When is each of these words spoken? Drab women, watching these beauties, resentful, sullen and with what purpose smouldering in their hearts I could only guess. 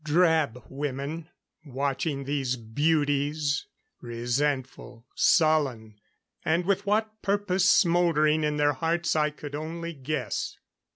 Drab 0.03 0.63
women, 0.67 1.29
watching 1.63 2.23
these 2.23 2.55
beauties, 2.55 3.67
resentful, 4.01 5.05
sullen 5.13 5.99
and 6.43 6.65
with 6.65 6.87
what 6.87 7.21
purpose 7.21 7.69
smouldering 7.69 8.43
in 8.43 8.57
their 8.57 8.73
hearts 8.73 9.15
I 9.15 9.29
could 9.29 9.53
only 9.53 9.93
guess. 9.93 10.57